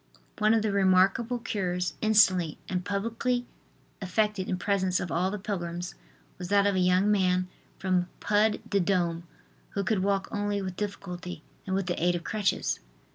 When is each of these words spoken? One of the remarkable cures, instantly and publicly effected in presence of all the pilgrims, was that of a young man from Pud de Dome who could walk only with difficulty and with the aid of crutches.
One 0.39 0.55
of 0.55 0.63
the 0.63 0.71
remarkable 0.71 1.37
cures, 1.37 1.93
instantly 2.01 2.57
and 2.67 2.83
publicly 2.83 3.45
effected 4.01 4.49
in 4.49 4.57
presence 4.57 4.99
of 4.99 5.11
all 5.11 5.29
the 5.29 5.37
pilgrims, 5.37 5.93
was 6.39 6.47
that 6.47 6.65
of 6.65 6.73
a 6.73 6.79
young 6.79 7.11
man 7.11 7.47
from 7.77 8.09
Pud 8.19 8.61
de 8.67 8.79
Dome 8.79 9.27
who 9.75 9.83
could 9.83 9.99
walk 10.01 10.27
only 10.31 10.59
with 10.59 10.75
difficulty 10.75 11.43
and 11.67 11.75
with 11.75 11.85
the 11.85 12.03
aid 12.03 12.15
of 12.15 12.23
crutches. 12.23 12.79